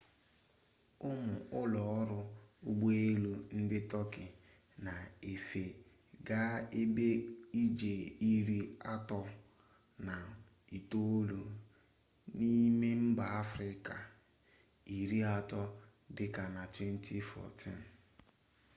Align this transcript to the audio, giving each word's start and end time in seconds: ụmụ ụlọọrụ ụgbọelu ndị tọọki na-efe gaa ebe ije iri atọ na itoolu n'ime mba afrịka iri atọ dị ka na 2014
ụmụ 1.09 1.33
ụlọọrụ 1.59 2.17
ụgbọelu 2.69 3.31
ndị 3.59 3.77
tọọki 3.91 4.23
na-efe 4.85 5.63
gaa 6.27 6.53
ebe 6.81 7.07
ije 7.63 7.91
iri 8.33 8.59
atọ 8.93 9.19
na 10.05 10.15
itoolu 10.77 11.39
n'ime 12.37 12.89
mba 13.09 13.25
afrịka 13.41 13.95
iri 14.97 15.19
atọ 15.37 15.61
dị 16.15 16.25
ka 16.35 16.43
na 16.55 16.61
2014 16.93 17.71